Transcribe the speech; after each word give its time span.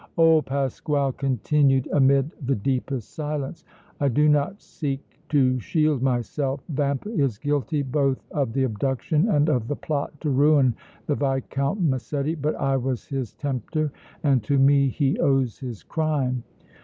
Old 0.17 0.47
Pasquale 0.47 1.11
continued, 1.11 1.87
amid 1.93 2.31
the 2.43 2.55
deepest 2.55 3.13
silence: 3.13 3.63
"I 3.99 4.07
do 4.07 4.27
not 4.27 4.59
seek 4.59 4.99
to 5.29 5.59
shield 5.59 6.01
myself. 6.01 6.61
Vampa 6.69 7.11
is 7.11 7.37
guilty 7.37 7.83
both 7.83 8.17
of 8.31 8.53
the 8.53 8.63
abduction 8.63 9.29
and 9.29 9.47
of 9.47 9.67
the 9.67 9.75
plot 9.75 10.19
to 10.21 10.31
ruin 10.31 10.73
the 11.05 11.13
Viscount 11.13 11.81
Massetti, 11.83 12.33
but 12.33 12.55
I 12.55 12.77
was 12.77 13.05
his 13.05 13.33
tempter 13.35 13.91
and 14.23 14.41
to 14.43 14.57
me 14.57 14.87
he 14.89 15.19
owes 15.19 15.59
his 15.59 15.83
crime! 15.83 16.45